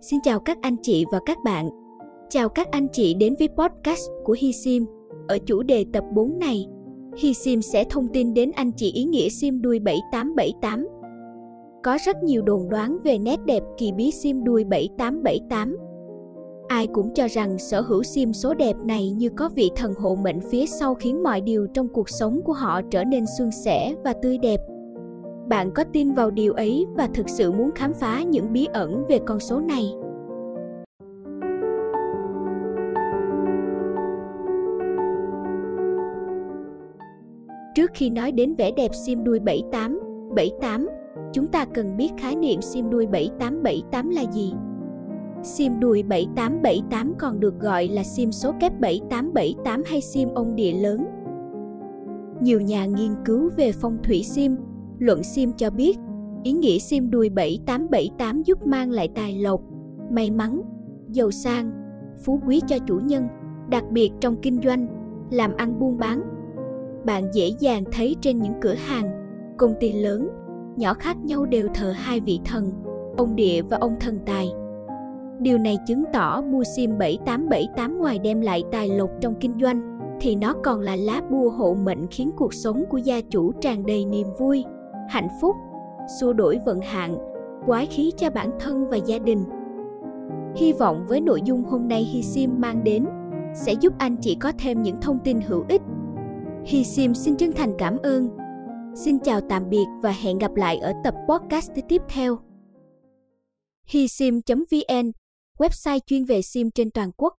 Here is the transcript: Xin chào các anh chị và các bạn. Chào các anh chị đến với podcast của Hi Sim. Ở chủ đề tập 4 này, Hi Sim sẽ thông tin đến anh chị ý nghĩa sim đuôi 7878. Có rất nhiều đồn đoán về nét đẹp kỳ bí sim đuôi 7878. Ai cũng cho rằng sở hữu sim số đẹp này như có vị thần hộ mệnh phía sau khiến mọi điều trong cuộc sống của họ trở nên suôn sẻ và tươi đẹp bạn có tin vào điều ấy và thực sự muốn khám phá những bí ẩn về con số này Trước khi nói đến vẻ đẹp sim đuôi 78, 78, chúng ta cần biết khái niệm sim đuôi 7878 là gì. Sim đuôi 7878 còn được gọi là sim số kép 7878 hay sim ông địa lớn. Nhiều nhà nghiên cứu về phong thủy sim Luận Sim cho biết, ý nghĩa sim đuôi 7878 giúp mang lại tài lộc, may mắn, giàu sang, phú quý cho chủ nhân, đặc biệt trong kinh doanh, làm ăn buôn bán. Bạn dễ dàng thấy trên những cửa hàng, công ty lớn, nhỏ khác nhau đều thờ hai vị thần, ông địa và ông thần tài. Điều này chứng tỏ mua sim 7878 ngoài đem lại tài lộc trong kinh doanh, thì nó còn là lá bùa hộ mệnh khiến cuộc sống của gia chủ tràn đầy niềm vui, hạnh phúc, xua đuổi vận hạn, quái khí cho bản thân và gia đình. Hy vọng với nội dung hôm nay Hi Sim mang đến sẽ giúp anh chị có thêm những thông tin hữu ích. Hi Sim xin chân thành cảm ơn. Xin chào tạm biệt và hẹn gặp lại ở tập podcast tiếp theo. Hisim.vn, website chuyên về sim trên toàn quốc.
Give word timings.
Xin 0.00 0.20
chào 0.20 0.40
các 0.40 0.58
anh 0.62 0.76
chị 0.82 1.04
và 1.12 1.20
các 1.26 1.38
bạn. 1.44 1.70
Chào 2.28 2.48
các 2.48 2.70
anh 2.70 2.88
chị 2.92 3.14
đến 3.14 3.34
với 3.38 3.48
podcast 3.48 4.10
của 4.24 4.36
Hi 4.38 4.52
Sim. 4.52 4.86
Ở 5.28 5.38
chủ 5.38 5.62
đề 5.62 5.84
tập 5.92 6.04
4 6.14 6.38
này, 6.38 6.66
Hi 7.16 7.34
Sim 7.34 7.62
sẽ 7.62 7.84
thông 7.90 8.08
tin 8.08 8.34
đến 8.34 8.50
anh 8.54 8.72
chị 8.72 8.92
ý 8.92 9.04
nghĩa 9.04 9.28
sim 9.28 9.62
đuôi 9.62 9.78
7878. 9.78 10.86
Có 11.84 11.98
rất 12.06 12.16
nhiều 12.22 12.42
đồn 12.42 12.68
đoán 12.68 12.98
về 13.04 13.18
nét 13.18 13.40
đẹp 13.44 13.62
kỳ 13.78 13.92
bí 13.92 14.10
sim 14.10 14.44
đuôi 14.44 14.64
7878. 14.64 15.76
Ai 16.68 16.86
cũng 16.86 17.14
cho 17.14 17.28
rằng 17.28 17.58
sở 17.58 17.80
hữu 17.80 18.02
sim 18.02 18.32
số 18.32 18.54
đẹp 18.54 18.76
này 18.84 19.10
như 19.10 19.30
có 19.30 19.48
vị 19.54 19.70
thần 19.76 19.94
hộ 19.94 20.14
mệnh 20.14 20.40
phía 20.50 20.66
sau 20.66 20.94
khiến 20.94 21.22
mọi 21.22 21.40
điều 21.40 21.66
trong 21.74 21.88
cuộc 21.88 22.08
sống 22.08 22.40
của 22.44 22.52
họ 22.52 22.80
trở 22.90 23.04
nên 23.04 23.24
suôn 23.38 23.50
sẻ 23.50 23.94
và 24.04 24.12
tươi 24.22 24.38
đẹp 24.38 24.60
bạn 25.48 25.70
có 25.74 25.84
tin 25.92 26.12
vào 26.12 26.30
điều 26.30 26.52
ấy 26.52 26.86
và 26.94 27.08
thực 27.14 27.28
sự 27.28 27.52
muốn 27.52 27.70
khám 27.74 27.92
phá 27.94 28.22
những 28.22 28.52
bí 28.52 28.66
ẩn 28.72 29.04
về 29.08 29.18
con 29.26 29.40
số 29.40 29.60
này 29.60 29.92
Trước 37.76 37.90
khi 37.94 38.10
nói 38.10 38.32
đến 38.32 38.54
vẻ 38.54 38.70
đẹp 38.70 38.90
sim 39.06 39.24
đuôi 39.24 39.38
78, 39.38 40.00
78, 40.36 40.88
chúng 41.32 41.46
ta 41.46 41.64
cần 41.64 41.96
biết 41.96 42.08
khái 42.18 42.36
niệm 42.36 42.62
sim 42.62 42.90
đuôi 42.90 43.06
7878 43.06 44.10
là 44.10 44.22
gì. 44.32 44.52
Sim 45.42 45.80
đuôi 45.80 46.02
7878 46.02 47.14
còn 47.18 47.40
được 47.40 47.60
gọi 47.60 47.88
là 47.88 48.02
sim 48.02 48.32
số 48.32 48.52
kép 48.60 48.80
7878 48.80 49.82
hay 49.86 50.00
sim 50.00 50.28
ông 50.34 50.56
địa 50.56 50.72
lớn. 50.72 51.06
Nhiều 52.40 52.60
nhà 52.60 52.86
nghiên 52.86 53.14
cứu 53.24 53.50
về 53.56 53.72
phong 53.72 53.98
thủy 54.02 54.22
sim 54.22 54.56
Luận 54.98 55.22
Sim 55.22 55.52
cho 55.56 55.70
biết, 55.70 55.98
ý 56.42 56.52
nghĩa 56.52 56.78
sim 56.78 57.10
đuôi 57.10 57.28
7878 57.28 58.42
giúp 58.42 58.66
mang 58.66 58.90
lại 58.90 59.08
tài 59.14 59.34
lộc, 59.34 59.60
may 60.10 60.30
mắn, 60.30 60.62
giàu 61.10 61.30
sang, 61.30 61.70
phú 62.24 62.40
quý 62.46 62.60
cho 62.66 62.78
chủ 62.78 62.98
nhân, 62.98 63.26
đặc 63.70 63.84
biệt 63.90 64.10
trong 64.20 64.36
kinh 64.42 64.60
doanh, 64.64 64.86
làm 65.30 65.56
ăn 65.56 65.78
buôn 65.78 65.98
bán. 65.98 66.22
Bạn 67.04 67.24
dễ 67.32 67.50
dàng 67.58 67.84
thấy 67.92 68.16
trên 68.20 68.38
những 68.38 68.52
cửa 68.60 68.74
hàng, 68.74 69.06
công 69.58 69.74
ty 69.80 69.92
lớn, 69.92 70.28
nhỏ 70.76 70.94
khác 70.94 71.16
nhau 71.24 71.46
đều 71.46 71.68
thờ 71.74 71.92
hai 71.96 72.20
vị 72.20 72.40
thần, 72.44 72.70
ông 73.16 73.36
địa 73.36 73.62
và 73.62 73.76
ông 73.76 73.96
thần 74.00 74.18
tài. 74.26 74.48
Điều 75.40 75.58
này 75.58 75.76
chứng 75.86 76.04
tỏ 76.12 76.42
mua 76.42 76.62
sim 76.76 76.98
7878 76.98 77.98
ngoài 77.98 78.18
đem 78.18 78.40
lại 78.40 78.64
tài 78.72 78.88
lộc 78.88 79.10
trong 79.20 79.34
kinh 79.40 79.54
doanh, 79.60 79.98
thì 80.20 80.36
nó 80.36 80.54
còn 80.64 80.80
là 80.80 80.96
lá 80.96 81.22
bùa 81.30 81.50
hộ 81.50 81.74
mệnh 81.74 82.06
khiến 82.10 82.30
cuộc 82.36 82.54
sống 82.54 82.84
của 82.88 82.98
gia 82.98 83.20
chủ 83.20 83.52
tràn 83.52 83.86
đầy 83.86 84.04
niềm 84.04 84.26
vui, 84.38 84.64
hạnh 85.08 85.28
phúc, 85.40 85.56
xua 86.20 86.32
đuổi 86.32 86.58
vận 86.66 86.80
hạn, 86.80 87.18
quái 87.66 87.86
khí 87.86 88.12
cho 88.16 88.30
bản 88.30 88.50
thân 88.60 88.86
và 88.88 88.96
gia 88.96 89.18
đình. 89.18 89.44
Hy 90.56 90.72
vọng 90.72 91.06
với 91.08 91.20
nội 91.20 91.42
dung 91.44 91.64
hôm 91.64 91.88
nay 91.88 92.02
Hi 92.04 92.22
Sim 92.22 92.50
mang 92.58 92.84
đến 92.84 93.06
sẽ 93.54 93.72
giúp 93.72 93.92
anh 93.98 94.16
chị 94.16 94.36
có 94.40 94.52
thêm 94.58 94.82
những 94.82 95.00
thông 95.00 95.18
tin 95.24 95.40
hữu 95.40 95.64
ích. 95.68 95.82
Hi 96.64 96.84
Sim 96.84 97.14
xin 97.14 97.36
chân 97.36 97.52
thành 97.52 97.72
cảm 97.78 97.98
ơn. 97.98 98.36
Xin 98.96 99.18
chào 99.18 99.40
tạm 99.40 99.70
biệt 99.70 99.84
và 100.02 100.10
hẹn 100.10 100.38
gặp 100.38 100.54
lại 100.54 100.78
ở 100.78 100.92
tập 101.04 101.14
podcast 101.28 101.70
tiếp 101.88 102.02
theo. 102.08 102.38
Hisim.vn, 103.86 105.12
website 105.58 105.98
chuyên 106.06 106.24
về 106.24 106.42
sim 106.42 106.70
trên 106.70 106.90
toàn 106.90 107.10
quốc. 107.16 107.34